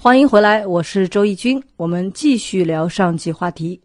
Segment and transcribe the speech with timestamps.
[0.00, 3.82] 欢迎回来，我是周轶君，我们继续聊上集话题。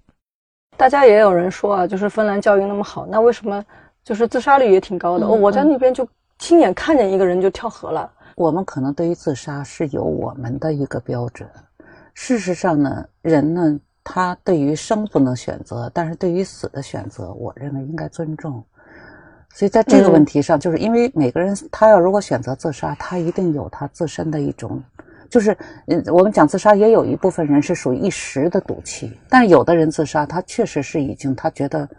[0.78, 3.66] 大家也有人说啊，就是芬兰教育那么好，那为什么
[4.04, 5.26] 就是自杀率也挺高的？
[5.26, 6.08] 哦，我在那边就
[6.38, 8.12] 亲眼看见一个人就跳河了。
[8.36, 11.50] 我们可能对于自杀是有我们的一个标准，
[12.14, 18.64] 事实上呢，人呢，他对于生不能选择，但是对于死的选择，我认为应该尊重。
[19.52, 24.80] 所以在这个问题上，就是因为每个人他要如果选择自杀，他一定有他自身的一种，
[25.34, 25.58] 就是
[25.88, 31.90] 嗯，我们讲自杀也有一部分人是属于一时的赌气，但有的人自杀，他确实是已经他觉得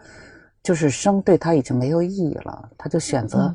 [0.63, 3.53] 就是生对他已经没有意义了，他就选择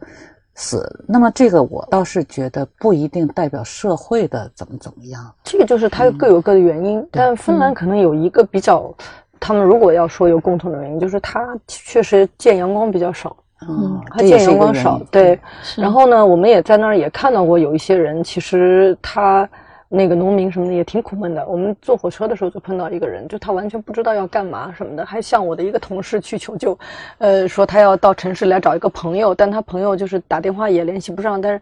[0.56, 0.86] 死。
[1.08, 7.08] 那么这个我倒是觉得不一定代表社会的怎么怎么样，这个就是他各有各的原因。
[7.10, 8.94] 但芬兰可能有一个比较，
[9.40, 13.34] 他们如果要说有共同的原因，就是他确实见阳光比较少。
[13.68, 15.38] 嗯，他见阳光少，对。
[15.76, 19.50] 然后呢，我们也在那儿也看到过有一些人，其实他
[19.90, 21.46] 那个农民什么的也挺苦闷的。
[21.48, 26.78] 我们坐火车的时候就碰到一个人，就他完全不知道要干嘛什么的，还向我的一个同事去求救，
[27.18, 31.62] 呃，说他要到城市来找一个朋友，但他朋友就是打电话也联系不上，但是。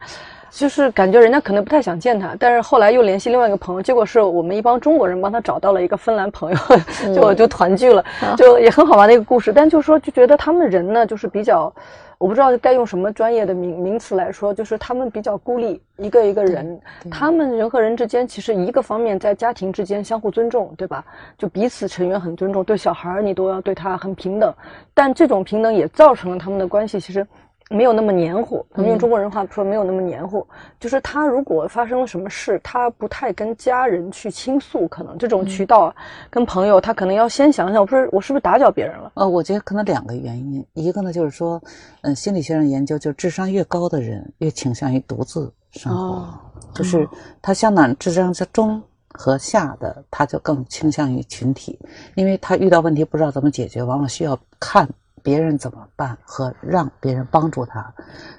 [0.50, 6.58] 就是感觉人家可能不太想见他，但是后来又联系另外一个朋友，结果是我们一帮中国人帮他找到了一个芬兰朋友，
[7.14, 8.04] 就就团聚了，
[8.38, 9.52] 就也很好玩的一个故事。
[9.52, 11.72] 但就说就觉得他们人呢，就是比较，
[12.18, 16.80] 我不知道该用什么专业的名名词来说，就是他们比较孤立，一个一个人，
[17.12, 21.06] 他们人和人之间其实一个方面在家庭之间相互尊重，对吧？
[21.38, 24.54] 就彼此成员很尊重，对小孩儿你都要对他很平等，
[24.94, 27.26] 但这种平等也造成了他们的关系其实。
[27.70, 30.46] 没有那么黏糊，我们用中国人话说，没有那么黏糊。
[30.80, 35.94] 就是他如果发生了什么事，他不太跟家人去倾诉，可能这种渠道
[36.30, 39.12] 跟朋友，他可能要先想想，我不是我是不是打搅别人了？
[39.16, 41.62] 呃，我觉得可能两个原因，一个呢就是说，
[42.02, 46.40] 嗯，心理学上研究，就智商越高的人越倾向于独自生活，
[46.74, 47.08] 就是
[47.42, 51.78] 他相当智商是中和下的，他就更倾向于群体，
[52.16, 54.88] 因为他遇到问题不知道怎么解决，往往需要看。
[55.28, 57.94] 别人怎么办和让别人帮助他，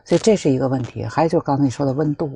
[0.06, 1.04] 所以这是一个问题。
[1.04, 2.30] 还有就是刚才你说的温度，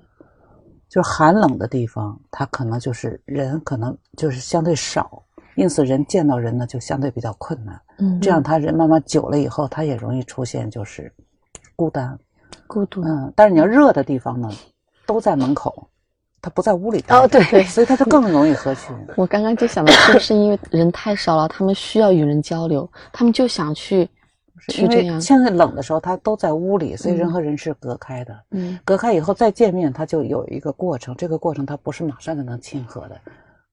[0.91, 5.23] 就是寒冷的地方，他可能就是人可能就是相对少，
[5.57, 7.81] 因此人见到人呢就相对比较困难。
[7.97, 11.11] 嗯，这样他人慢慢久了以后，他也容易出现就是
[11.75, 12.19] 孤单、
[12.67, 13.03] 孤独。
[13.07, 14.51] 嗯，但是你要热的地方呢，
[15.07, 15.89] 都在门口，
[16.43, 17.03] 他不在屋里。
[17.09, 18.95] 哦，对对， 所以他就更容易合群。
[19.17, 24.07] 我刚刚就想到，是不是因为人太少了，他们需要与人交流，他们就想去。
[24.79, 28.45] 因为现在冷的时候，他都在屋里，所以人和人是隔开的。
[28.53, 31.15] 嗯，隔开以后再见面，他就有一个过程。
[31.17, 33.21] 这个过程他不是马上就能亲和的，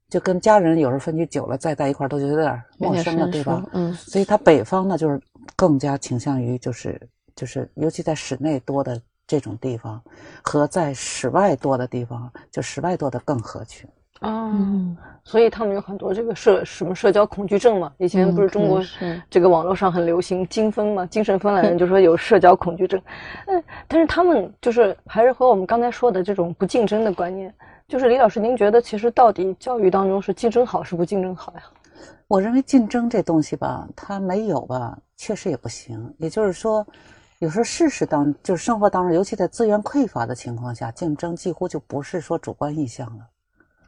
[0.10, 3.64] 就跟家人有时候分居久了，再在一块儿都有点陌生了，对吧？
[3.74, 5.22] 嗯，所以他北方呢，就是
[5.56, 7.00] 更加倾向于就是
[7.36, 10.02] 就是，尤其在室内多的这种地方，
[10.42, 13.88] 和在室外多的地方，就室外多的更合群。
[14.22, 14.52] 哦，
[15.24, 17.92] 所以他们有很多这个社什么社交恐惧症嘛？
[17.98, 18.82] 以前不是中国
[19.30, 21.06] 这个网络上很流行精分嘛？
[21.06, 23.02] 精神分裂人就说有社交恐惧症。
[23.48, 27.54] 嗯，但是他们就是还是和我们刚才说的这种不竞争的观念。
[27.88, 31.64] 就是李老师，您觉得其实到底教育当中是竞争好是不竞争好呀？
[32.28, 36.14] 我认为竞争这东西吧，它没有吧，确实也不行。
[36.18, 36.86] 也就是说，
[37.40, 43.26] 有时候事实当就是生活当中，尤其在资源匮乏的情况下，竞争几乎就不是说主观意向了。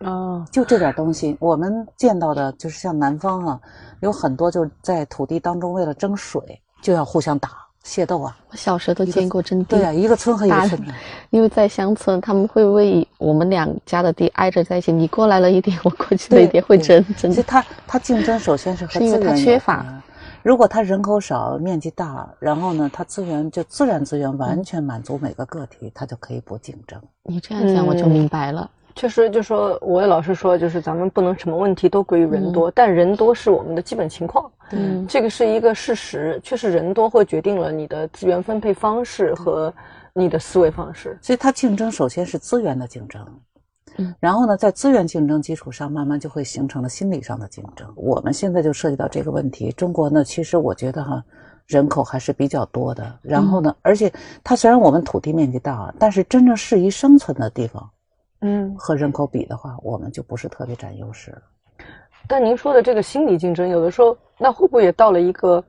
[0.04, 3.60] 哦，就这点东西，我们见到的就是像南方啊，
[4.02, 6.42] 有很多就是在土地当中为了争水
[6.82, 7.50] 就要互相打
[7.84, 8.38] 械斗啊。
[8.50, 10.94] 我小时候都见过争地，对啊，一个村和一个村的。
[11.30, 17.32] 因为在乡村，他们会为我们两家的地挨着在一起，你过来了一点，我过去了一点，会争争。
[17.32, 19.86] 其实他他竞争首先是和资源缺乏。
[20.44, 27.00] 如果他人口少、面积大，然后呢，他资源就自然资源完全满足每个个体，他就可以不竞争。
[27.22, 28.68] 你这样讲我就明白了。
[28.96, 34.52] 确实，就说我也老是说，就是咱们不能什么问题都归于人多，但人多是我们的基本情况。
[34.72, 39.74] 嗯，这个是一个事实，确实人多会决定了你的资源分配方式和
[40.14, 41.18] 你的思维方式。
[41.22, 43.26] 所以，它竞争首先是资源的竞争，
[43.98, 47.92] 嗯，然后呢，在资源竞争基础上，慢慢就会形成了心理上的竞争。
[47.96, 49.72] 我们现在就涉及到这个问题。
[49.74, 51.24] 中国呢，其实我觉得哈，
[51.68, 53.20] 人口还是比较多的。
[53.22, 54.12] 然后呢，而且
[54.44, 57.90] 它虽然我们土地面积大，但是真正适宜生存的地方。
[58.42, 61.42] 嗯，和人口比的话，我们就不是特别占优势了。
[62.28, 65.64] 但您说的这个心理竞争，有的时候那会不会也到了一个，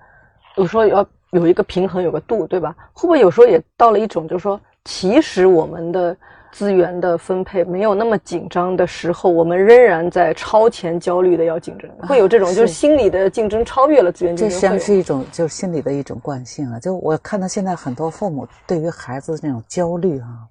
[0.56, 2.74] 有时候要有一个平衡，有个度，对吧？
[2.92, 6.16] 会不会有时候也到了一种，就是说，其实我们的
[6.52, 14.50] 资源的分配没有那么紧张的时候，我们仍然在超前焦虑的要竞争，会有这种就是心理的竞争超越了资源竞争。
[14.50, 16.78] 这实际上是一种就是心理的一种惯性啊。
[16.78, 20.48] 就我看到现在很多父母对于孩子那种焦虑啊。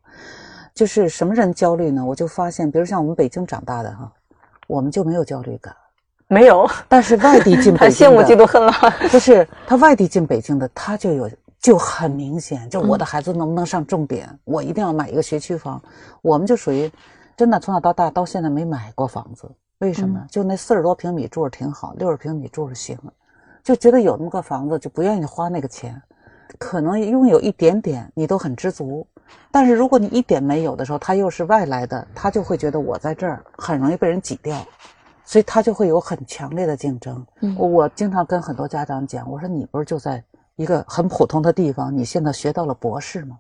[0.74, 2.06] 就是什么人焦虑呢？
[2.06, 4.12] 我就发现，比如像我们北京长大的哈，
[4.68, 5.76] 我们就没有焦虑感。
[6.28, 8.74] 没有，但是外地进 北京的羡慕嫉妒恨了。
[9.12, 11.30] 就是他外地进北京的，他就有
[11.60, 15.82] 就很明显，就我的孩子能不能上重点，我一定要买一个学区房。
[16.22, 16.90] 我们就属于
[17.36, 20.26] 真的从小到大到现在没买过房子，为什么？
[20.32, 22.98] 就那四十多平米住着挺好，六十平米住着行，
[23.62, 26.02] 就觉得有那么个房子就不愿意花那个钱。
[26.58, 29.08] 可能拥有一点点你都很知足，
[29.52, 34.56] 但是如果你一点没有的时候，他又是外来的，他就会觉得我在这儿很容易被人挤掉。
[35.24, 37.26] 所以他就会有很强烈的竞争。
[37.40, 40.22] 嗯，我经常跟很多家长讲，我说你不是就在
[40.58, 43.38] 一个很普通的地方，你现在学到了博士吗？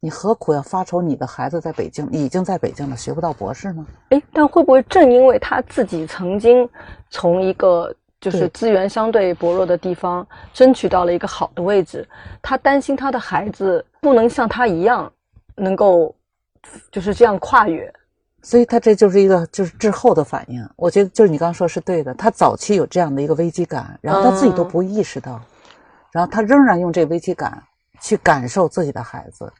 [0.00, 3.86] 你何苦要发愁你的孩子在北京已经在北京了学不到博士呢？
[4.08, 6.68] 哎，但会不会正因为他自己曾经
[7.10, 12.08] 从一个就是资源相对薄弱的地方争取到了一个好的位置，
[12.42, 15.12] 他担心他的孩子不能像他一样
[15.60, 16.14] 能够
[16.90, 17.92] 就是这样跨越？
[18.42, 22.14] 所以他这就是一个就是滞后的反应，我觉得就是你刚刚说是对的。
[22.14, 25.38] 他早期有这样的一个危机感，然后他自己都不意识到，
[26.10, 27.62] 然后他仍然用这危机感
[28.00, 29.52] 去感受自己的孩子。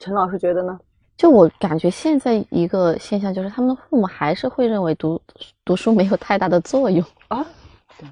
[0.00, 0.78] 陈老师觉得呢？
[1.16, 5.20] 就我感觉现在一个现象就是，他们的父母还是会认为读
[5.64, 7.46] 读书没有太大的作用啊。
[7.96, 8.08] 对，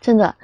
[0.00, 0.34] 真的。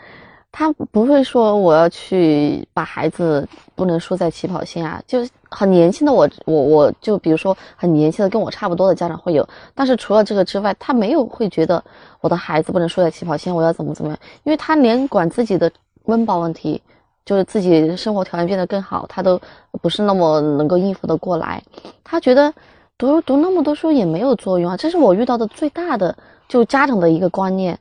[0.50, 11.82] 他不会说我要去把孩子不能输在起跑线啊，就是很年轻的我，我我就比如说很年轻的跟我差不多的家长会有，但是除了这个之外，他没有会觉得
[12.20, 15.70] 我的孩子不能输在起跑线，我要怎么怎么样，因为他连管自己的
[16.04, 16.80] 温饱问题，
[17.24, 19.40] 就是自己生活条件变得更好，他都
[19.80, 21.62] 不是那么能够应付的过来，
[22.04, 22.52] 他觉得
[22.96, 26.16] 读读那么多书也没有作用啊，这是我遇到的最大的
[26.48, 27.78] 就家长的一个观念。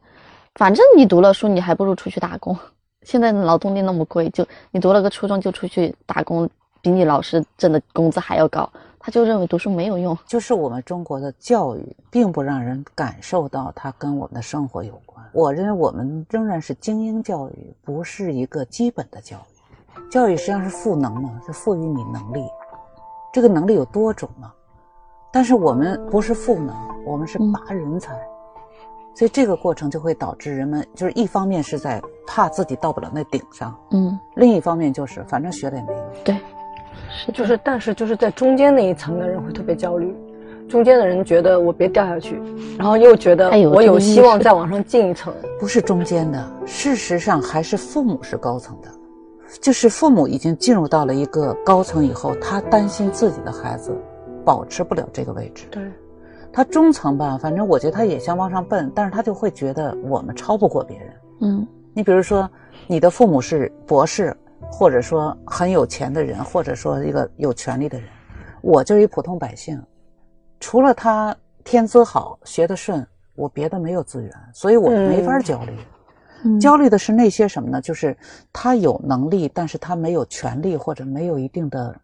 [0.56, 2.58] 反正你读了书，你还不如出去打工。
[3.04, 6.50] 现在劳动力那么贵，就你读了个初中就出去打工，
[6.88, 8.70] 比你老师挣的工资还要高。
[8.98, 10.18] 他就认为读书没有用。
[10.26, 15.26] 就是我们中国的教育，并不让人感受到它跟我们的生活有关。
[15.34, 20.10] 我认为我们仍然是精英教育，不是一个基本的教育。
[20.10, 22.46] 教育实际上是赋能嘛，是赋予你能力。
[23.34, 24.50] 这个能力有多种呢？
[25.30, 26.74] 但是我们不是赋能，
[27.06, 28.18] 我们是拔人才。
[29.14, 36.06] 所以这个过程就会导致人们就是一方面是在怕自己到不了那顶上，嗯，另一方面就是反正学了也没用。
[36.24, 36.40] 对，
[37.18, 40.16] 是就是但是就是在中间那一层的人会特别焦虑，
[40.70, 42.40] 中间的人觉得我别掉下去，
[42.78, 45.34] 然后又觉得我有希望再往上进一层。
[45.60, 48.90] 不是中间的，事实上还是父母是高层的，
[49.60, 53.92] 就是父母已经进入到了一个高层以后，他担心自己的孩子
[54.46, 55.66] 保持不了这个位置。
[55.72, 55.82] 对。
[56.50, 61.08] 他中层吧，反正我觉得他也想往上奔，但是他就会觉得我们超不过别人。
[61.42, 62.50] 嗯，你比如说，
[62.88, 64.36] 你的父母是博士，
[64.72, 68.08] 或者说很有钱的人，或者说一个有权利的人，
[68.62, 69.82] 我就是一普通百姓，
[70.60, 73.06] 除了他天资好、学得顺，
[73.36, 76.60] 我别的没有资源，所以我没法焦虑。
[76.60, 77.82] 焦虑的是那些什么呢？
[77.82, 78.16] 就是
[78.54, 81.96] 他有能力，但是他没有权利，或者没有一定的，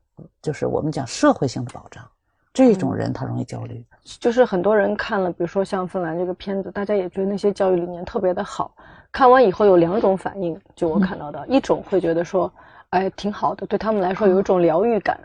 [0.41, 2.03] 就是我们讲社会性的保障。
[2.51, 3.83] 这种人他容易焦虑，
[4.19, 8.75] 就是很多人看了，比如说像芬兰这个片子，大家也觉得那些教育理念特别的好。
[9.13, 12.51] 看完以后有两种反应，就我看到的，一种会觉得说，
[12.89, 15.17] 哎，挺好的，对他们来说有一种疗愈感，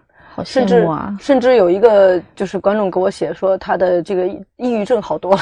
[0.44, 0.86] 甚至
[1.18, 5.40] 甚至有一个就是观众给我写说他的这个抑郁症好多了。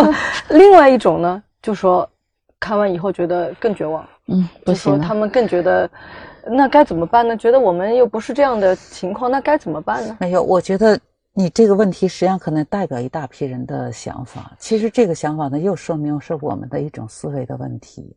[0.50, 2.06] 另外一种呢，就说
[2.60, 5.88] 看完以后觉得更绝望，嗯，就说他们更觉得，
[6.46, 7.34] 那该怎么办呢？
[7.38, 10.14] 觉得我们又不是这样的情况，那该怎么办呢？
[10.20, 11.00] 没有，我觉得。
[11.38, 14.56] 你这个问题实际上可能代表一大批人的想法。
[14.58, 18.12] 其实这个想法呢，又说明是我们的一种思维的问题。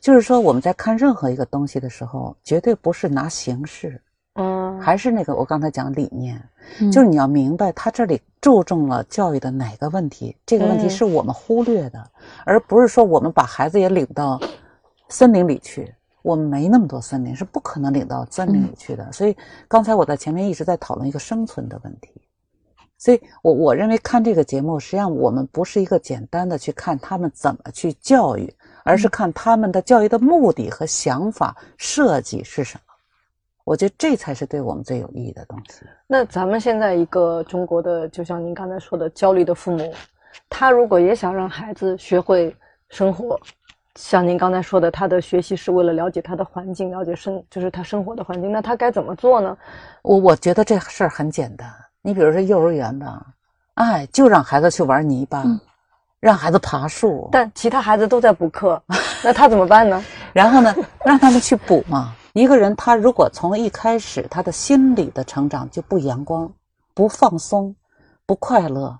[0.00, 4.00] 就是说，我们在看任何一个东西的时候，绝对不是拿形式，
[4.36, 6.42] 嗯，还是那个我刚才讲理念，
[6.90, 10.34] 就是你要明白他这里注重了教育的哪个问题。
[10.46, 12.02] 这个问题是我们忽略的，
[12.46, 14.40] 而不是说我们把孩子也领到
[15.10, 15.94] 森林里去。
[16.22, 19.12] 我们没那么多森林，是不可能领到森林里去的。
[19.12, 19.36] 所以
[19.68, 22.08] 刚才我在前面一直在讨论一个生存的问题。
[23.04, 28.50] 所以，我我认为看这个节目，实际上我们不是一个简单的去看他们怎么去教育，
[28.82, 32.94] 而是看他们的教育的目的和想法设计是什么。
[33.64, 35.82] 我觉得这才是对我们最有意义的东西。
[36.06, 39.92] 那咱们现在一个中国的，就像您刚才说的焦虑的父母，
[40.48, 42.56] 他如果也想让孩子学会
[42.88, 43.38] 生活，
[43.96, 49.54] 像您刚才说的，他的学习是为了了解他的环境，了解生就是他生活的环境，那他该怎么做呢？
[50.00, 51.68] 我我觉得这事儿很简单。
[52.06, 53.24] 你比如说幼儿园吧，
[53.74, 55.42] 哎，就让孩子去玩泥巴，
[56.20, 58.80] 让孩子爬树，但其他孩子都在补课，
[59.24, 60.04] 那他怎么办呢？
[60.34, 62.14] 然后呢，让他们去补嘛。
[62.34, 66.52] 一个人他如果从一开始他的心理的成长就不阳光、
[66.92, 67.74] 不放松、
[68.26, 68.98] 不快乐，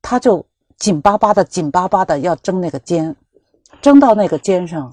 [0.00, 0.42] 他就
[0.78, 3.14] 紧巴巴的、紧巴巴的要争那个尖，
[3.82, 4.90] 争到那个尖上，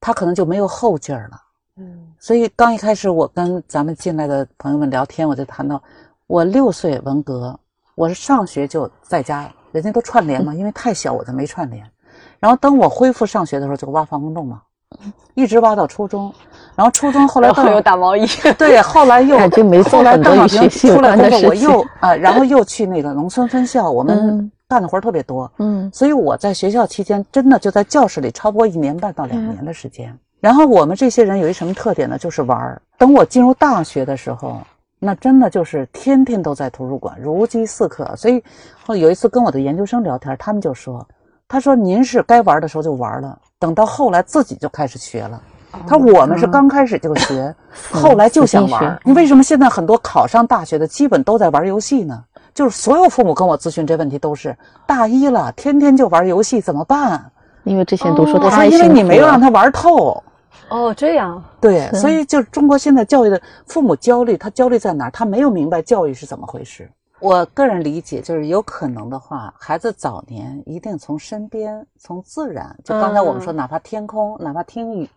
[0.00, 1.40] 他可能就没有后劲儿了。
[1.76, 5.82] 嗯，所以刚一开始我跟咱们进来的朋友们聊天，我就谈到，
[6.28, 7.56] 我六岁文革，
[7.94, 11.84] 我是上学就在家，人家都串联嘛，因为太小我就没串联。
[12.40, 14.60] 然后等我恢复上学的时候，就挖防空洞嘛，
[15.34, 16.32] 一直挖到初中。
[16.74, 18.26] 然后初中后来又打毛衣，
[18.58, 30.12] 对，后来又就没后来邓小平出来之后，我又啊，然后又去那个农村分校，我们干的活特别多，嗯，所以我在学校期间真的就在教室里超过一年半到两年的时间。
[30.40, 32.18] 然后我们这些人有一什么特点呢？
[32.18, 32.82] 就是玩儿。
[32.98, 34.60] 等我进入大学的时候，
[34.98, 38.16] 那真的就是天天都在图书馆，如饥似渴。
[38.16, 38.42] 所以
[38.84, 41.06] 后有一次跟我的研究生聊天，他们就说
[41.46, 45.40] ：“他说您是该玩的时候就玩了，等到后来自己就开始学了。”
[45.86, 47.54] 他我们是刚开始就学，
[47.90, 48.98] 后来就想玩。
[49.04, 52.24] 你为什么现在很多考上大学的基本都在玩游戏呢？
[52.54, 57.30] 就是所有父母跟我咨询这问题都是大一了，天天就玩游戏怎么办？
[57.64, 60.22] 因为之前读书我说因为你没有让他玩透。
[60.68, 61.42] 哦，这样。
[61.60, 65.10] 对，所以就中国现在教育的父母焦虑，他焦虑在哪儿？
[65.10, 66.90] 他没有明白教育是怎么回事。
[67.18, 75.08] 我个人理解，就是有可能的话，孩子早年一定从身边、从自然，就刚才我们说，哪怕天空，哪怕听雨，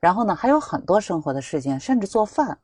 [0.00, 2.56] 然后呢，还有很多生活的事件，甚至做饭。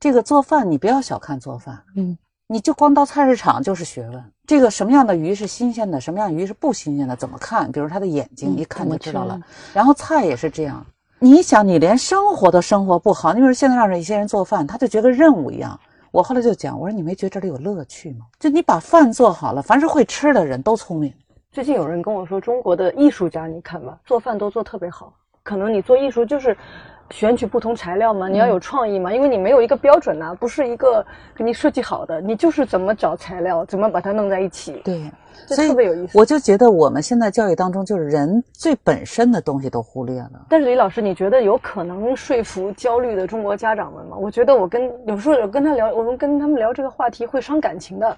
[0.00, 2.16] 这个做饭，你不要小看做饭，嗯，
[2.46, 4.24] 你就光到菜市场就是学问。
[4.46, 7.70] 这个什么样的鱼是新鲜的，什么样鱼是不新鲜的，怎么看？
[7.70, 9.38] 比如他的眼睛，一看就知道了。
[9.74, 10.84] 然后菜也是这样，
[11.24, 15.80] 你想，你连生活都生活不好，你比如现在让一些人做饭，他就觉得任务一样。
[16.10, 18.26] 我后来就讲，我说你没觉得这里有乐趣吗？
[18.38, 21.10] 就你把饭做好了，凡是会吃的人都聪明。
[21.50, 25.14] 最近有人跟我说，中国的艺术家，你看吧，做饭都做特别好。
[25.42, 26.54] 可能你做艺术就是
[27.08, 31.02] 选取不同材料嘛，你要有创意嘛，因为你没有一个标准呐，不是一个
[31.34, 34.82] 给你设计好的，你就是怎么找材料，怎么把它弄在一起。
[34.84, 35.10] 对。
[35.46, 40.46] 所以特别有意思，我就觉得我们现在教育当中，就是人最本身的东西都忽略了。
[40.48, 44.16] 但是李老师，你觉得有可能说服焦虑的中国家长们吗？
[44.16, 48.16] 我觉得我跟有时候有跟他聊，我们跟他们聊这个话题会伤感情的，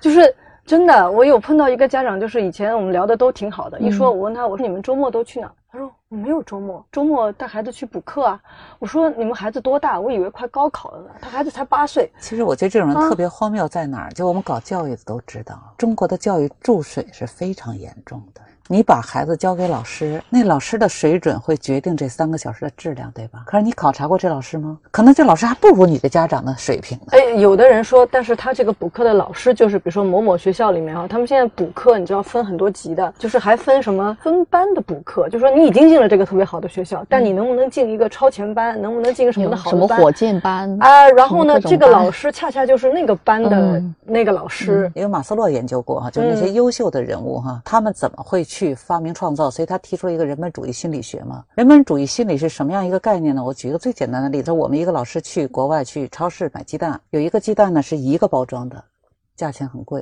[0.00, 0.34] 就是。
[0.66, 3.78] 真的，我有碰到一个家长，就是以前我们聊的都挺好的。
[3.80, 5.52] 一说，我问他，我说你们周末都去哪？
[5.70, 8.40] 他说我没有周末，周末带孩子去补课啊。
[8.78, 10.00] 我说你们孩子多大？
[10.00, 11.10] 我以为快高考了呢。
[11.20, 12.10] 他孩子才八岁。
[12.18, 14.10] 其实我觉得这种人特别荒谬在哪儿？
[14.12, 18.40] 就我们搞教育的都知道，中国的教育注水是非常严重的。
[18.68, 23.42] 你把孩子交给老师，那老师的水准会决定这三个小时的质量，对吧？
[23.44, 24.78] 可是你考察过这老师吗？
[24.90, 27.04] 可能这老师还不如你的家长的水平呢。
[27.10, 39.88] 哎，有的人说，但是他这个补课的老师，就是比如说某某学校里面啊，他们现在补课，你知道分很多级的，就是还分什么分班的补课，就说你已经进了这个特别好的学校，但你能不能进一个超前班，能不能进个什么的好的班？
[39.88, 41.06] 什么火箭班啊？
[41.10, 44.90] 然后呢，这个老师恰恰就是那个班的那个老师。
[44.94, 49.34] 因为马斯洛研究过哈，就是那些优秀的人物哈，他们怎么会去去发明创？
[49.34, 51.44] 造，所以他提出了一个人本主义心理学嘛。
[51.56, 53.42] 人本主义心理是什么样一个概念呢？
[53.42, 58.84] 我举一个最简单的例子：我们一个老师去国外去超市买鸡蛋，有一个鸡蛋呢是一个包装的，
[59.34, 60.00] 价钱很贵；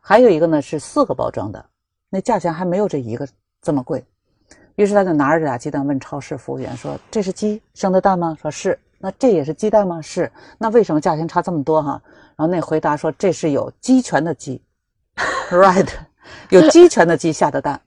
[0.00, 1.62] 还有一个呢是四个包装的，
[2.08, 3.28] 那价钱还没有这一个
[3.60, 4.02] 这么贵。
[4.76, 8.78] 于是他就拿着这俩鸡蛋问超市服务员说：“这是鸡生的蛋吗？”说是。
[8.98, 10.00] 那这也是鸡蛋吗？
[10.00, 10.32] 是。
[10.56, 12.00] 那为什么价钱差这么多哈？
[12.36, 14.62] 然后那回答说：“这是有鸡权的鸡，
[15.50, 15.88] right，
[16.50, 17.80] 有鸡权的鸡下的蛋。”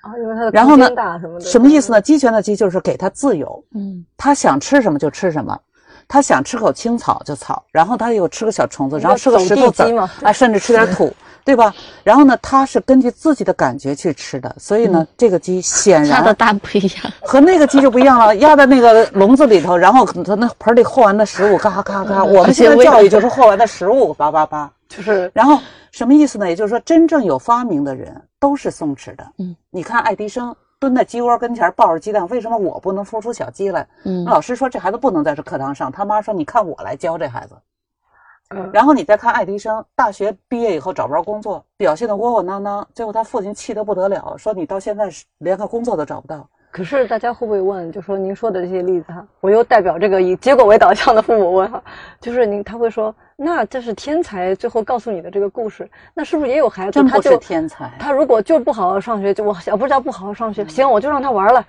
[0.00, 0.88] 啊，因为它的然后呢，
[1.40, 2.00] 什么意思呢？
[2.00, 5.58] 鸡权的鸡就是给他自由，嗯，他想吃什么就吃什么，
[6.06, 9.82] 他想吃口青草就草，然后他又吃个小虫子，然后吃个石头子
[10.22, 11.12] 啊，甚至吃点 土，
[11.48, 11.74] 对吧？
[12.04, 25.58] 然后呢，他是根据自己的感觉去吃的，所以呢，这个鸡显然的蛋不一样， 和那个鸡就不一样了，压在那个笼子里头，然后他那盆里和完的食物，咔咔咔，我们现在教育就是和完的食物，叭叭叭，就是，然后
[25.90, 26.46] 什么意思呢？
[26.46, 28.14] 也就是说，真正有发明的人。
[28.40, 33.84] 都是松弛的，嗯，你看爱迪生蹲在鸡窝跟前抱着鸡蛋，为什么我不能孵出小鸡来？
[34.04, 37.56] 嗯，老师说这孩子不能在这课堂上，他妈说你看我来教这孩子，
[38.50, 46.48] 嗯，然后你再看爱迪生大学毕业以后找不着工作，表现的窝窝囊囊，最后他父亲气得不得了，说你到现在连个工作都找不到。
[46.70, 51.82] 可是大家会不会问，就说您说的这些例子哈，我又代表这个以结果为导向的父母问哈，
[52.20, 57.02] 就是您他会说，那这是天才最后告诉你的这个故事，那是不是也有孩子？
[57.04, 61.64] 他就天才，他如果就不好好上学，就我不是叫不好好上学，行我就让他玩了，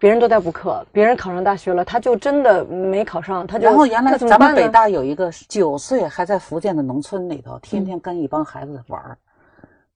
[0.00, 9.18] 别人都在补课，别人考上大学了，他就真的没考上，他就然后原来咱们北大有一个九岁还在福建的农村里头，天天跟一帮孩子玩。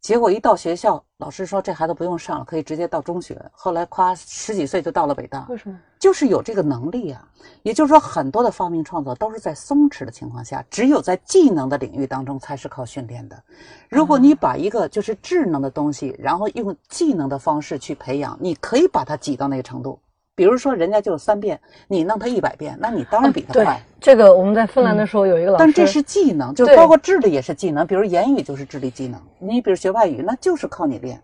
[0.05, 3.43] 结果一到学校，老师说这孩子不用上了，可以直接到中学。
[3.51, 5.81] 后来夸十几岁就到了北大，为什么？
[5.99, 7.27] 就是有这个能力啊。
[7.63, 13.43] 也就是说，很多的发明创作都是在松弛的情况下，只有在技能的领域当中才是靠训练的。
[13.89, 19.99] 如果你把一个就是智能的东西，然后用技能的方式去培养，你可以把它挤到那个程度。
[20.37, 23.81] 比如说，人家就三遍，你弄他一百遍，那你当然比他快。
[24.01, 27.87] 这个我们在芬兰的时候有一个老师，但这是技能，就包括智力也是技能。
[27.87, 31.23] 比如言语就是智力技能，你比如学外语，那就是靠你练。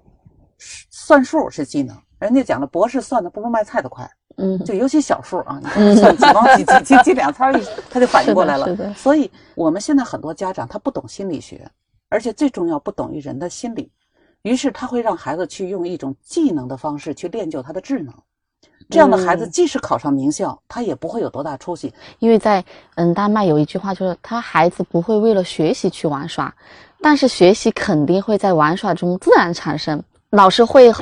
[0.91, 4.09] 算数是技能，人家讲了博士算的不如卖菜的快。
[4.37, 8.95] 嗯，就尤其小数啊，你算几毛几几 几几两参一，他就反应过来了。
[8.95, 11.69] 所以我们现在很多家长他不懂心理学，
[12.09, 13.91] 而且最重要不懂于人的心理，
[14.43, 18.15] 于是他会让孩子去用一种技能的方式去练就他的智能。
[18.89, 21.95] 这样的孩子，即使考上名校，他也不会有多大出息。
[22.19, 22.65] 因为在
[22.97, 26.53] 嗯丹麦有一句话，就是他孩子不会为了学习去玩耍，
[27.01, 30.03] 但是学习肯定会在玩耍中自然产生。
[30.31, 30.93] 老师会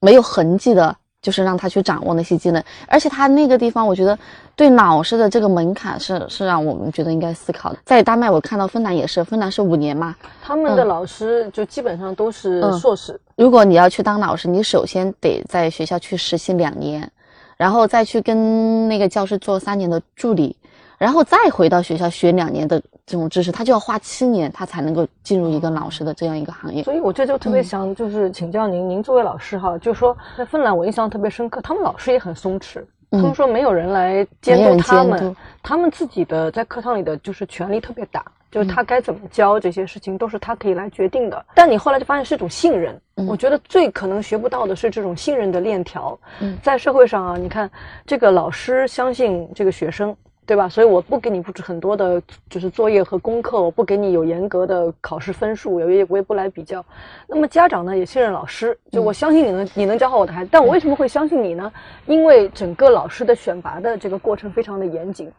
[0.00, 2.62] 没有痕迹的，就是让他去掌握那些技能。
[2.86, 4.18] 而且他那个地方，我觉得
[4.54, 7.78] 对老师的这个门槛是是让我们觉得应该思考的。
[7.84, 13.20] 在丹麦，我看到芬兰也是，芬兰是五年嘛，他们的老师就基本上都是硕士。
[13.36, 17.10] 如果你要去当老师，你首先得在学校去实习两年。
[17.56, 20.56] 然后再去跟那个教师做三年的助理，
[20.98, 26.82] 然后再回到学校学两年的这种知识，他就要花七年，他才能够进入一个老师的这样一个行业。
[26.82, 32.84] 所以我这就特别想就是请教您，您作为老师哈，就说在芬兰我印象特别深刻，他们老师也很松弛。
[33.10, 41.46] 他们说没有人来监督他们，他们自己的在课堂里的就是权力特别大，就是他该怎么教这些事情都是他可以来决定的。
[41.54, 46.18] 但你后来就发现是一种信任，我觉得最可能学不到的是这种信任的链条。
[46.62, 47.70] 在社会上啊，你看
[48.04, 50.14] 这个老师相信这个学生。
[50.48, 50.66] 对吧？
[50.66, 56.82] 所以我不给你布置很多的，就是作业和功课，我不给你有严格的考试分数，我也我也不来比较。
[57.26, 60.48] 那么家长呢也信任老师，就我相信你能你能教好我的孩子。
[60.50, 61.70] 但我为什么会相信你呢？
[62.06, 65.30] 因为整个老师的选拔的这个过程非常的严谨。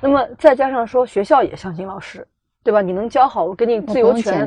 [0.00, 2.24] 那么再加上说学校也相信老师。
[2.64, 2.80] 对吧？
[2.80, 4.46] 你能教好，我给你自由权。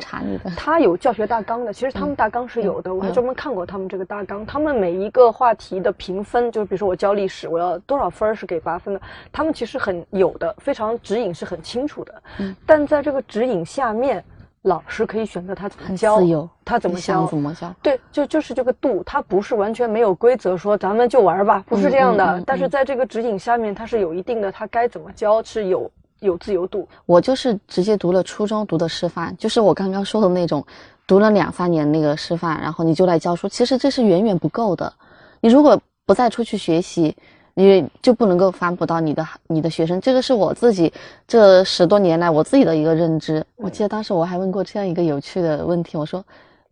[0.55, 4.45] 他有教学大纲的，其实他们大纲是有的，我还专门看过他们这个大纲。
[4.45, 9.01] 他们每一个话题的评分，就是比如说我教历史，我要多少分是给八分的，
[9.33, 12.23] 他们其实很有的，非常指引是很清楚的。
[12.39, 12.55] 嗯。
[12.65, 14.23] 但在这个指引下面，
[14.61, 17.75] 老师可以选择他怎么教，他怎么教，怎么教。
[17.81, 22.41] 对，就就是这个度，他不是完全没有规则，说咱们就玩吧，不是这样的。
[22.47, 25.91] 但是在这个指引下面，他是有一定的，他该怎么教是有。
[26.25, 30.65] 有自由度，我就是直接读了初中读的师范，就是我刚刚说的那种，
[31.07, 34.91] 读了两三年那个师范，然后你就来教书，其实这是远远不够的。
[35.39, 37.15] 你如果不再出去学习，
[37.53, 40.01] 你就不能够反哺到你的你的学生。
[40.01, 40.91] 这个是我自己
[41.27, 43.45] 这十多年来我自己的一个认知。
[43.55, 46.23] 我记得当时我还问过这样一个有趣的问题，我说。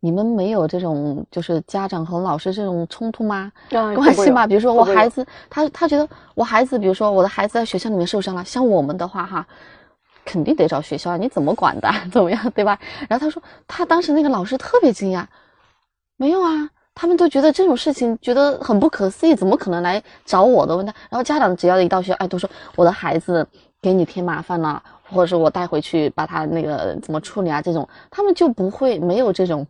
[0.05, 3.49] 你们没有这种就是家长和老师这种冲突吗？
[3.95, 4.45] 关系吗？
[4.45, 9.47] 比如说我孩子，他他觉得我孩子，比如说我的孩子在学校里面受伤了，像我们的话哈，
[10.25, 11.89] 肯定得找学校，你怎么管的？
[12.11, 12.77] 怎么样，对吧？
[13.07, 15.23] 然后他说，他当时那个老师特别惊讶，
[16.17, 20.93] 没有啊，他们都觉得这种事情觉得很不可思议，怎么可能来找我的问他？
[21.09, 23.47] 然后家长只要一到学校，哎，都说我的孩子
[23.81, 27.61] 给你添麻烦了，或者是我带回去把他那个怎么处理啊？
[27.61, 29.65] 这种他们就不会没有这种。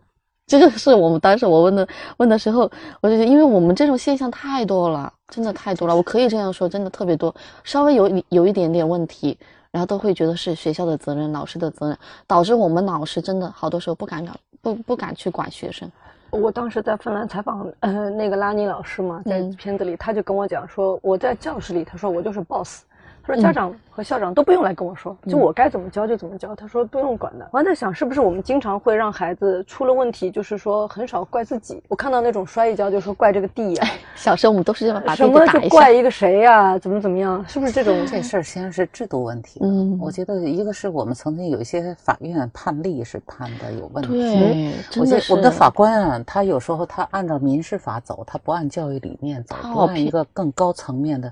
[0.53, 1.87] 这个是我们当时我问的
[2.17, 2.69] 问的时候，
[3.01, 5.95] 我就觉得，因为我们这种现象太多了，真的太多了。
[5.95, 7.33] 我可以这样说，真的特别多。
[7.63, 9.35] 稍微有有一点点问题，
[9.71, 15.89] 然后都会觉得是学校的责任、老师的责任，导致我们老师真的好多时候不敢管，不不敢去管学生。
[16.29, 22.83] 我当时在芬兰采访呃那个拉尼老师嘛，在片子里他就跟我讲说，我在教室里，他说我就是 boss。
[23.25, 31.81] 他说：“家长和校长都不用来跟我说，就我该怎么教就怎么教。”他说：“不用管的。”我还在想，是不是我们经常会让孩子出了问题，就是说很少怪自己。
[31.87, 33.87] 我看到那种摔一跤就说怪这个地呀。
[34.15, 36.77] 小时候我们都是这样把什么就怪一个谁呀？
[36.77, 37.43] 怎么怎么样？
[37.47, 38.05] 是不是这种？
[38.05, 39.61] 这事儿先是制度问题。
[39.63, 44.09] 嗯，我觉得一个是我们曾经有一些法院判例是判的有问题。
[44.09, 51.31] 对，我觉得我们的法官啊，他有时候他按照民事法走，他不按教育理念走，不按一个更高层面的。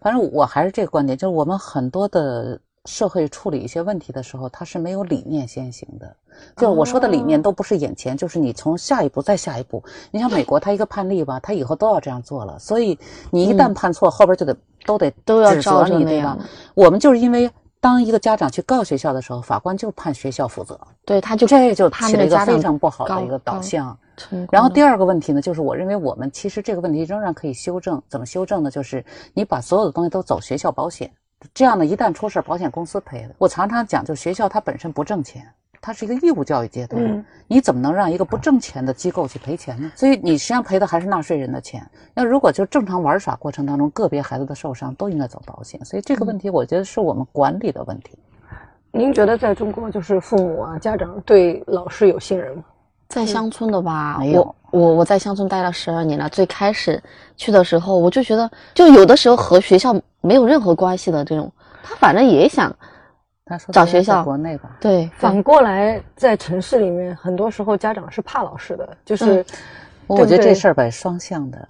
[0.00, 1.31] 反正我还是这个观点，就是。
[1.32, 6.16] 我们很多的社会处理一些问题的时候，它是没有理念先行的。
[6.56, 9.82] 就我说的理念，都不是眼前，就是你从下一步再下一步。
[10.10, 12.58] 你像美国，他一个判例吧，他以后都要这样做了。
[12.58, 12.98] 所以
[13.30, 16.36] 你一旦判错，后边就得都得都要指责你，对吧？
[16.74, 20.78] 我们就是因为当一个家长去告学校的时候，法官就判学校负责。
[21.04, 23.96] 对，他就这就起了一个非常不好的一个导向。
[24.50, 28.00] 然后第二个问题呢，就是我认为我们其实这个问题仍然可以修正。
[28.08, 28.70] 怎么修正呢？
[28.70, 31.10] 就是你把所有的东西都走学校保险。
[31.54, 33.34] 这样呢，一旦出事，保险公司赔的。
[33.38, 35.46] 我常常讲，就学校它本身不挣钱，
[35.80, 39.90] 它是一个义务教育阶段，你怎么能让一个不挣钱的机构去赔钱呢？
[39.96, 41.84] 所以你实际上赔的还是纳税人的钱。
[42.14, 45.84] 那如果就正常玩耍过程当中，个别孩子的受伤都应该走保险。
[45.84, 48.18] 所以这个问题，我觉得是我们管理的问题。
[48.90, 52.64] 您觉得在中国，就是父母啊、家长对老师有信任吗？
[53.08, 56.28] 在乡村的吧，我我我在乡村待了十二年了。
[56.30, 57.02] 最开始
[57.36, 62.74] 去的时候，我就觉得，就有的时候和学校没有任何关系的这种，他反正也想。
[63.44, 64.78] 他说找学校，国内吧。
[64.80, 69.44] 对，反过来在城市里面，很多时候家长是怕老师的，就是。
[70.08, 71.68] 我觉得这事儿吧，双向的。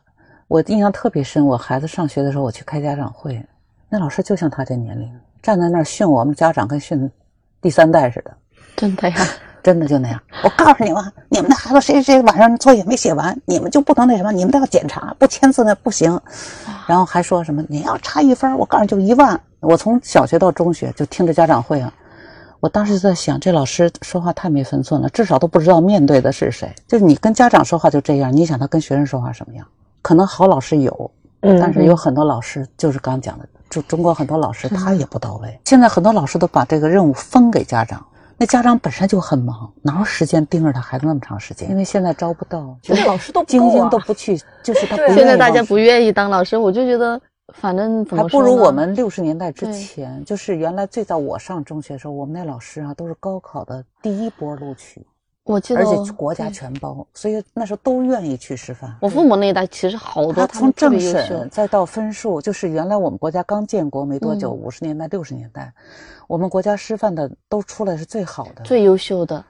[0.49, 3.41] 我印象特别深，我孩子上学的时候，我去开家长会，
[3.89, 5.11] 那老师就像他这年龄，
[5.43, 7.09] 站在那儿训我们家长，跟训
[7.61, 8.35] 第三代似的。
[8.75, 9.17] 真的呀，
[9.63, 10.21] 真的就那样。
[10.45, 16.21] 我告诉你们，你们的孩子谁谁晚上作业没写完，你们就不能那什么，你们都要检查，不签字那不行。
[16.87, 19.41] 然后还说什么你要差一分，我告诉你就一万。
[19.61, 21.93] 我从小学到中学就听着家长会啊，
[22.61, 26.75] 我当时就在想，这老师说话太没分寸了，至少都不知道面对的是谁。
[26.89, 29.67] 就是你跟家长说话就这样，你想他跟学生说话什么样？
[30.03, 35.61] 可能好老师有，但是有很多老师就是刚讲的，就中国很多老师他也不到位。
[35.65, 38.05] 现在很多老师都把这个任务分给家长，
[38.43, 41.71] 那家长本身就很忙，哪有时间盯着他孩子那么长时间？
[41.71, 44.97] 因为现在招不到，现在老师都精英都不去，就是他。
[45.15, 47.21] 现在大家不愿意当老师，我就觉得。
[47.55, 55.07] 反正还不如我们六十年代之前，就是原来最早我上中学的时候，我们那老师啊都是高考的第一波录取，
[55.45, 58.95] 我记得，而且国家全包，所以那时候都愿意去师范。
[59.01, 65.73] 我父母那一代其实好多，他从政审再到分数，就是原来我们国家刚建国没多久，五十年代六十年代，
[66.29, 69.45] 我们国家师范的都出来是最好的、最优秀的。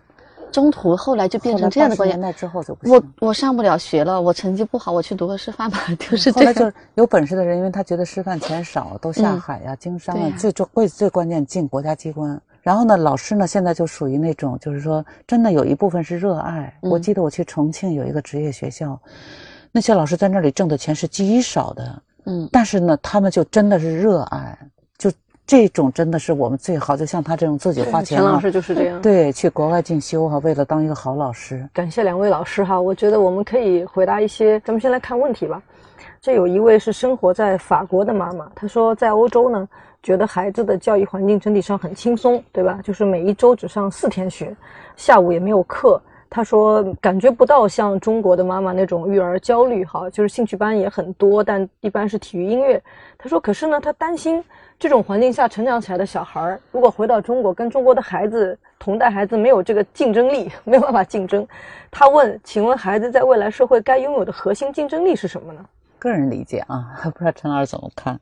[0.51, 2.33] 中途后来就变成这样的关系。
[2.39, 6.53] 之后就我我上不了学了，我成绩不好，我去读个师范吧， 就是这样。
[6.53, 10.33] 就是有本事的人，因为他觉得师范钱少，都下海呀、经商啊。
[10.39, 12.39] 最最最最关键进国家机关。
[12.63, 16.73] 然后呢，老师呢现在就属于那种，就是说真的有一部分是热爱。
[16.81, 18.99] 我记得我去重庆有一个职业学校，
[19.73, 24.57] 那些老师在那里挣的钱是极少的，嗯，但是呢，他们就真的是热爱。
[25.47, 28.17] 这种真的是我们最好，就像他这种自己花钱。
[28.19, 29.03] 陈老师就是这样。
[29.03, 31.69] 对，去国外进修哈，为了当一个好老师。
[31.73, 34.59] 感谢两位老师哈，我觉得我们可以回答一些。
[34.61, 35.61] 咱们先来看问题吧。
[36.21, 39.69] 这有一位是生活在法国的妈妈，她说在欧洲呢，
[40.03, 42.79] 觉得孩子的教育环境整体上很轻松，对吧？
[42.83, 44.55] 就是每一周只上四天学，
[44.97, 46.01] 下午也没有课。
[46.35, 52.83] 他说感觉不到像中国的妈妈那种育儿焦虑哈，就是兴趣班也很多，但一般是体育音乐。
[53.19, 54.43] 他说可是呢，他担心。
[54.79, 61.47] 这种环境下成长起来的小孩儿，如果回到中国，跟中国的孩子同代孩子没有这个竞争力， 没有办法竞争。
[61.89, 65.65] 他问：“请问孩子在未来社会该拥有的核心竞争力是什么呢？”
[66.01, 68.19] 个人理解啊， 不知道陈老师怎么看？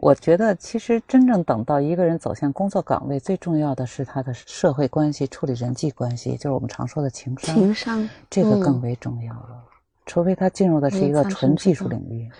[0.00, 7.52] 我觉得其实真正等到一个人走向工作岗位，最重要的是他的社会关系、处理人际关系，就是我们常说的情商。
[7.52, 9.60] 情商这个更为重要了，
[10.06, 12.30] 除非他进入的是一个纯技术领域。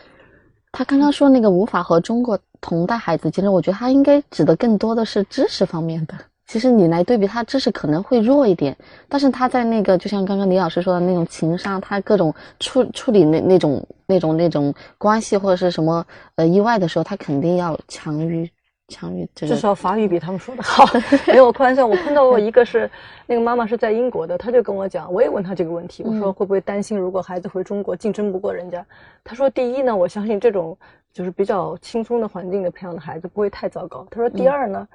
[0.71, 6.14] 他刚刚说那个无法和中国同代孩子竞争，我觉得他应该指的更多的是知识方面的。
[6.48, 8.74] 其实你来对比，他知识可能会弱一点，
[9.06, 16.04] 但是他在那个就像刚刚李老师说的那种情商，他各种处处理那那种那种那种关系或者是什么
[16.37, 18.50] 呃意外的时候，他肯定要强于。
[18.90, 20.82] 强于至少法语比他们说的好。
[21.28, 22.90] 没有开玩笑，我碰到过一个是
[23.26, 28.82] 那个妈妈是在英国的，她就跟我讲，我也问她这个问题，我说会不会担心如果孩子回中国竞争不过人家？
[29.22, 30.74] 她说第一呢，我相信这种
[31.12, 34.06] 就是比较轻松的环境的培养的孩子不会太糟糕。
[34.11, 34.88] 她说第二呢。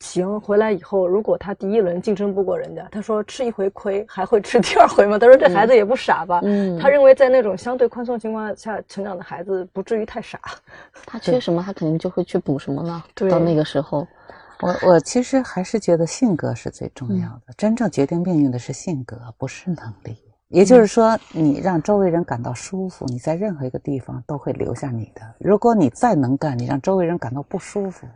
[0.00, 5.18] 行，回来以后，如果他第一轮竞争不过人家，他说吃一回亏还会吃第二回吗？
[5.18, 6.40] 他说这孩子也不傻吧？
[6.42, 10.40] 嗯，他认为在那种相对宽松情况下成长的孩子不至于太傻。
[11.06, 13.04] 他缺什么，他肯定就会去补什么了。
[13.30, 14.06] 到那个时候，
[14.62, 20.16] 我我其实还是觉得性格是最重要的，真正决定命运的是性格，不是能力。
[20.48, 25.20] 也就是说，你让周围人感到舒服，你在任何一个地方都会留下你的。
[25.38, 28.06] 如果你再能干，你让周围人感到不舒服。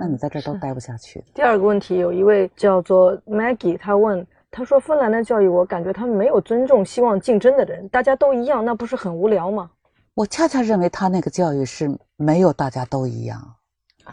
[0.00, 1.24] 那你在这儿都待不下去。
[1.32, 9.70] 第二个问题，有一位叫做 Maggie，他问，他说芬兰的教育，我感觉他们没有尊重希望竞争的人，大家都一样，那不是很无聊吗？
[10.14, 13.40] 我恰恰认为他那个教育是没有大家都一样，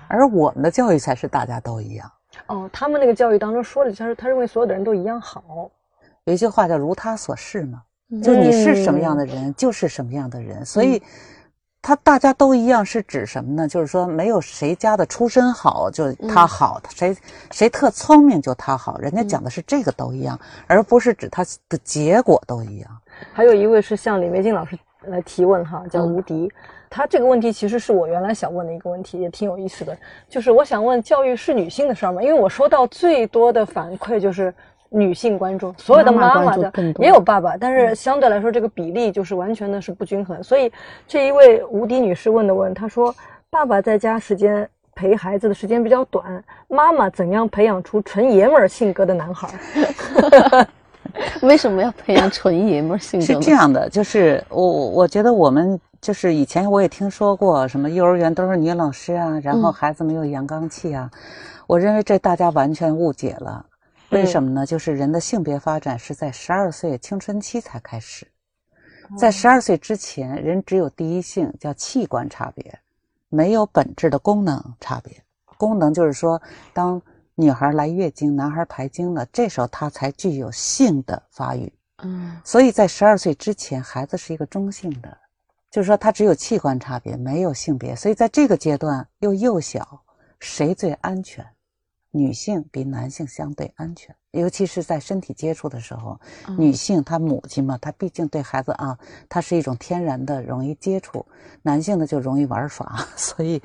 [0.08, 2.12] 而我们的教育才是大家都一样。
[2.47, 5.71] 哦，他们那个教育当中说的，他说他认为所有的人都一样好。
[6.25, 7.82] 有一句话叫“如他所示”嘛，
[8.21, 11.01] 就你是什么样的人，就是什么样的人，所以。
[11.86, 13.67] 他大家都一样是指什么呢？
[13.67, 17.15] 就是说没有谁家的出身好就他好，谁
[17.52, 18.98] 谁特聪明就他好。
[18.98, 22.89] 人家讲的是这个都一样，而不是指他的结果都一样。
[23.32, 26.52] 还有一位是向李玫静老师来提问哈，叫吴迪。
[26.89, 29.95] 他这个问题其实是我原来想问的一个问题，也挺有意思的。
[30.28, 32.19] 就是我想问，教育是女性的事儿吗？
[32.19, 34.52] 因为我收到最多的反馈就是
[34.89, 40.41] 女性观众，所有的妈妈的也有爸爸，但是相对来说这个比例就是完全的是不均衡。
[40.43, 40.71] 所以
[41.08, 43.13] 这一位无敌女士问的问，她说
[43.50, 44.67] ：“爸爸在家时间。”
[44.98, 49.50] 陪孩子的时间比较短，妈妈怎样培养出纯爷们儿性格的男孩？
[51.43, 53.26] 为什么要培养纯爷们儿性格？
[53.26, 61.12] 是这样的，就是我我觉得我们就是以前我也听说过什么幼儿园都是女老师啊，然后孩子没有阳刚气啊，
[61.67, 63.65] 我认为这大家完全误解了。
[64.15, 64.65] 为什么呢？
[64.65, 68.25] 就是人的性别发展是在十二岁青春期才开始，
[69.17, 72.80] 在十二岁之前，人只有第一性，叫器官差别。
[73.28, 75.21] 没有本质的功能差别，
[75.58, 77.01] 功能就是说，当
[77.34, 81.71] 女孩来月经，男孩排精了，这时候他才具有性的发育。
[82.04, 85.17] 嗯，所以在十二岁之前，孩子是一个中性的，
[85.69, 87.93] 就是说他只有器官差别，没有性别。
[87.93, 90.01] 所以在这个阶段又幼小，
[90.39, 91.45] 谁最安全？
[92.15, 94.15] 女性比男性相对安全。
[94.32, 96.19] 尤其是在身体接触的时候，
[96.58, 98.97] 女性她母亲嘛，她毕竟对孩子啊，
[99.30, 101.25] 她是一种天然的容易接触，
[101.62, 103.62] 男性呢就容易玩耍， 所以，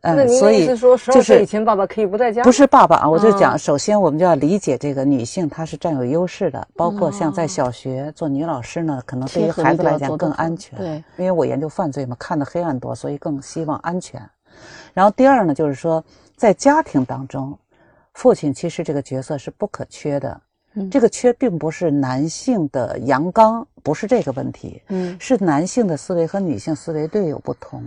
[0.00, 14.20] 呃，所以就是以前爸爸可以不在家，不是爸爸啊，我就讲，首先我们就要理解这个女性她是占有优势的，包括像在小学做女老师呢，可能对于孩子来讲更安全，对，因为我研究犯罪嘛，看的黑暗多，所以更希望安全。
[14.92, 16.04] 然后第二呢，就是说
[16.36, 17.56] 在家庭当中。
[18.14, 20.40] 父亲其实这个角色是不可缺的，
[20.90, 27.84] 这个缺并不是男性的阳刚，不是这个问题，嗯，是男性的思维和女性思维略有不同。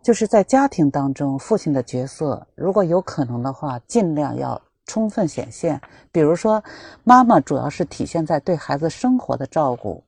[0.00, 5.80] 就是在家庭当中，父亲的角色如果有可能的话，尽量要充分显现。
[6.12, 6.62] 比如说，
[7.02, 10.04] 妈妈主要是体现在对孩子生活的照顾、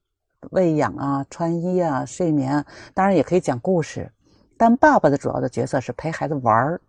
[0.50, 4.10] 喂养啊、穿衣啊、睡眠，当然也可以讲故事。
[4.56, 6.80] 但爸爸的主要的角色是陪孩子玩儿，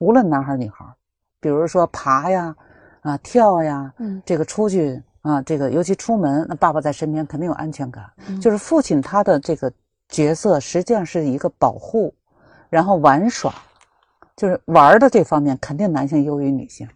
[0.00, 0.84] 无论男孩女孩。
[1.40, 2.54] 比如说爬呀，
[3.00, 8.04] 啊跳呀，嗯，这个出去啊，这个尤其出门，那爸爸在身边肯定有安全感。
[8.40, 9.72] 就是父亲他的这个
[10.08, 12.14] 角色实际上是一个保护，
[12.68, 13.54] 然后玩耍，
[14.36, 16.88] 就是玩的这方面肯定男性优于女性。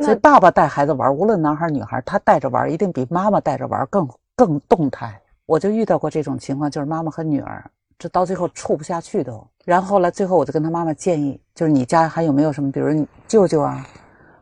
[0.00, 5.20] 所以爸爸带孩子玩，无论男孩女孩，他带着玩一定比妈妈带着玩更更动态。
[5.44, 7.70] 我就遇到过这种情况，就是妈妈和女儿。
[7.98, 13.86] 这到最后处不下去都，然后来最后我就跟他妈妈建议，就是你家还有没有什么，比如你舅舅啊，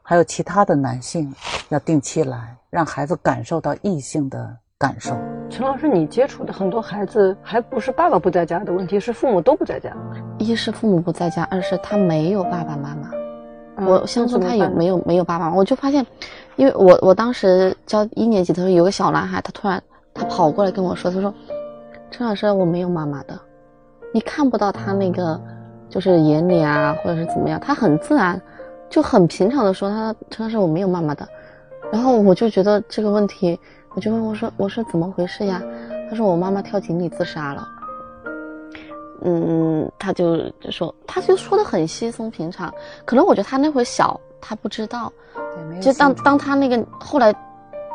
[0.03, 1.33] 还有其他的男性，
[1.69, 5.17] 要定期来，让孩子感受到异性的感受。
[5.51, 9.95] 陈老师，你接触的很多孩子，还不是爸爸不在家的问题，是父母都不在家。
[10.39, 13.11] 一是父母不在家，二是他没有爸爸妈妈。
[13.87, 15.53] 我乡村他也没有没有爸爸？
[15.53, 16.07] 我就发现，
[16.57, 19.83] 因为我我当时教一年级的时候，有个小男孩，他突然
[20.13, 21.33] 他跑过来跟我说，他说
[22.11, 23.39] ：“陈老师，我没有妈妈的。”
[24.13, 25.41] 你看不到他那个，
[25.89, 28.41] 就是眼里啊，或者是怎么样，他很自然，
[28.89, 31.25] 就很平常的说他陈老师我没有妈妈的，
[31.93, 33.57] 然后我就觉得这个问题，
[33.95, 35.63] 我就问我说我说怎么回事呀？
[36.11, 37.69] 他说我妈妈跳井里自杀了。
[39.23, 45.13] 嗯，他就就说他就说的很稀松平常，可能我觉得他那会小，他不知道，
[45.81, 47.33] 就当当他那个后来。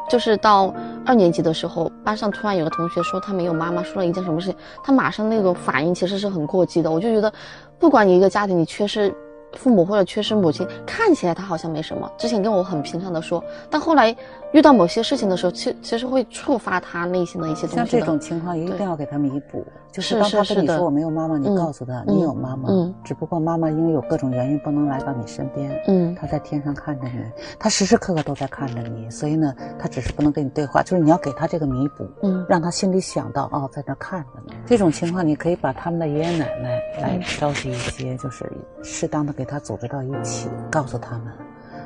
[0.10, 0.74] 就是到
[1.06, 6.92] 二年级的时候，班上突然有个同学说他没有妈妈，说了一件什么事情，他马上那种反应其实是很过激的。
[6.92, 7.32] 我就觉得，
[7.80, 9.14] 不管你一个家庭你缺失。
[9.54, 12.12] 父母或者缺失母亲，看起来他好像没什么。
[12.18, 14.14] 之前跟我很平常的说，但后来
[14.54, 17.76] 遇到某些事情的时候，其其实会触发他内心的一些东西。
[17.76, 19.66] 像这种情况，一定要给他弥补。
[19.92, 22.70] 就是当他跟你说我没有妈妈，你告诉他你有妈妈，
[23.02, 25.72] 只不过妈妈因为有各种原因不能来到你身边。
[25.88, 27.24] 嗯，他在天上看着你，
[27.58, 30.84] 他时时刻刻都在看着你，所以呢，他只是不能跟你对话。
[30.84, 34.54] 就是你要给他这个弥补，嗯，让他心里想到哦，在那看着呢。
[34.66, 38.52] 这种情况，你可以把他们的爷爷奶奶来召集一些，就是
[38.84, 39.46] 适当的给。
[39.46, 41.32] 他组织到一起，告诉他们，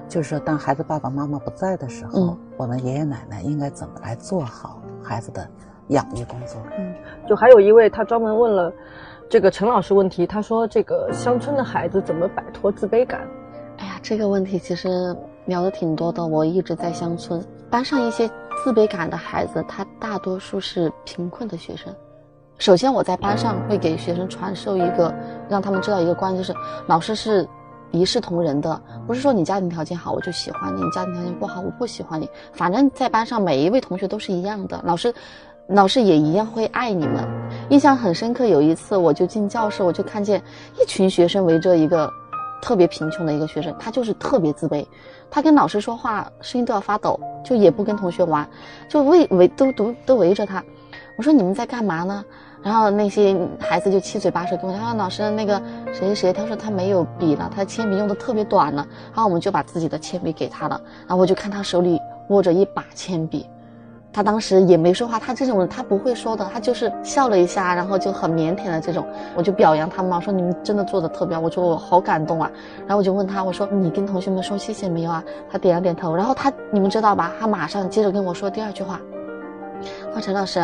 [0.09, 5.47] 就是说，当孩子爸爸妈妈不在的时候，我们爷爷奶奶应该怎么来做好孩子的
[5.89, 6.59] 养育工作。
[6.77, 6.93] 嗯，
[7.27, 8.73] 就还有一位，他专门问了
[9.29, 13.21] 这个陈老师问题，他说这个乡村的孩子怎么摆脱自卑感？
[13.77, 16.25] 哎呀，这个问题其实聊的挺多的。
[16.25, 18.27] 我一直在乡村班上，一些
[18.63, 21.93] 自卑感的孩子，他大多数是贫困的学生。
[22.57, 25.13] 首先，我在班上会给学生传授一个，
[25.47, 27.47] 让他们知道一个观念，就是老师是
[27.91, 35.13] 一视同仁的，不是说你家庭条件好我就喜欢你，你家庭条件不好我不喜欢你，反正在班上每一位同学都是一样的，老师，
[35.67, 37.27] 老师也一样会爱你们。
[37.69, 40.41] 印象很深刻，有一次我就进教室，我就看见
[40.79, 42.11] 一群学生围着一个
[42.61, 44.85] 特别贫穷的一个学生，他就是特别自卑，
[45.31, 48.47] 他跟老师说话声音都要发抖，就也不跟同学玩，
[48.87, 50.63] 就围围都都都围着他。
[51.17, 52.23] 我说你们在干嘛呢？
[52.61, 55.61] 然后那些孩子就七嘴八舌跟我讲，老师那个
[55.93, 58.85] 谁谁谁，他说他没有笔了，他铅笔用的特别短了。
[59.13, 63.49] 然后我们就把自己的铅笔给他了，然后我就看他手里握着一把铅笔，
[64.11, 69.07] 他当时也没说话，他这种他不会说的，他就是笑了一下，然后就很腼腆的这种。
[69.35, 72.51] 我就表扬他们嘛，说你们真的做的特别好，我说我好感动啊。
[72.81, 75.23] 然后我就问他，我说你跟同学们说谢谢没有啊？
[75.49, 76.13] 他点了点头。
[76.13, 77.31] 然后他你们知道吧？
[77.39, 78.99] 他马上接着跟我说第二句话，
[80.11, 80.61] 说陈老师。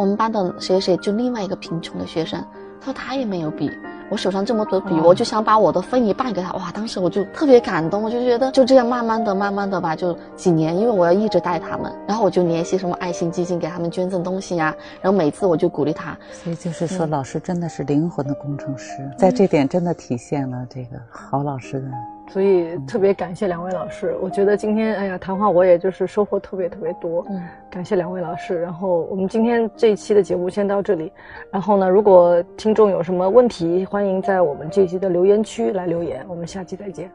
[0.00, 2.42] 我们班的谁谁就另外一个贫穷的学生，
[2.80, 3.70] 他说他也没有笔，
[4.08, 6.50] 我手上这么多笔，我就想把我的分一半给他。
[6.54, 16.16] 哇，当时我就特别感动，我就觉得就这样慢慢的、慢慢的吧，就几年，因为我要一直带他们，然后我就联系什么爱心基金给他们捐赠东西呀，然后每次我就鼓励他。
[16.32, 21.88] 所以就是说，老师真的是灵魂的工程师，在这点真的体现了这个好老师的。
[22.32, 28.60] 所以特别感谢两位老师，我觉得今天哎呀谈话我也就是收获特别特别多，嗯，感谢两位老师。
[28.60, 31.12] 然后我们今天这一期的节目先到这里，
[31.50, 37.10] 然后呢，如果听众有什么问题，欢迎在我们这一期的留言区来留言，我们下期再见。